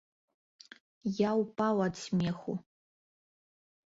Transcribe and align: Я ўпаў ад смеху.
Я 1.17 1.29
ўпаў 1.41 1.83
ад 1.87 1.95
смеху. 2.03 2.53